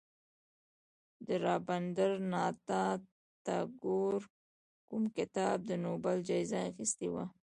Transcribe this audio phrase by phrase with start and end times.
[1.25, 2.81] د رابندر ناته
[3.45, 4.15] ټاګور
[4.89, 7.25] کوم کتاب د نوبل جایزه اخیستې وه.